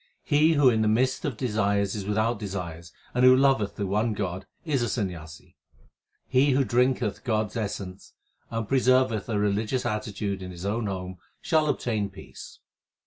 He 0.23 0.53
who 0.53 0.67
in 0.67 0.81
the 0.81 0.87
midst 0.87 1.25
of 1.25 1.37
desires 1.37 1.93
is 1.93 2.07
without 2.07 2.39
desires, 2.39 2.91
and 3.13 3.23
who 3.23 3.35
loveth 3.35 3.75
the 3.75 3.85
one 3.85 4.13
God 4.13 4.47
is 4.65 4.81
a 4.81 4.87
Sanyasi. 4.89 5.55
He 6.27 6.53
who 6.53 6.63
drinketh 6.65 7.23
God 7.23 7.49
s 7.49 7.55
essence 7.55 8.13
and 8.49 8.67
preserveth 8.67 9.29
a 9.29 9.37
religious 9.37 9.85
attitude 9.85 10.41
in 10.41 10.49
his 10.49 10.65
own 10.65 10.87
home 10.87 11.17
shall 11.39 11.67
obtain 11.69 12.09
peace. 12.09 12.57